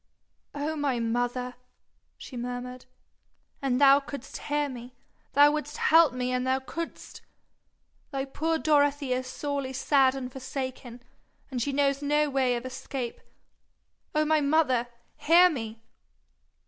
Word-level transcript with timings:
'Oh 0.55 0.75
my 0.75 0.99
mother!' 0.99 1.53
she 2.17 2.35
murmured, 2.35 2.85
'an' 3.61 3.77
thou 3.77 3.99
couldst 3.99 4.35
hear 4.39 4.67
me, 4.67 4.95
thou 5.33 5.51
wouldst 5.51 5.77
help 5.77 6.11
me 6.11 6.31
an' 6.31 6.43
thou 6.43 6.57
couldst. 6.57 7.21
Thy 8.09 8.25
poor 8.25 8.57
Dorothy 8.57 9.13
is 9.13 9.27
sorely 9.27 9.73
sad 9.73 10.15
and 10.15 10.31
forsaken, 10.31 11.03
and 11.51 11.61
she 11.61 11.71
knows 11.71 12.01
no 12.01 12.31
way 12.31 12.55
of 12.55 12.65
escape. 12.65 13.21
Oh 14.15 14.25
my 14.25 14.41
mother, 14.41 14.87
hear 15.17 15.51
me!' 15.51 15.83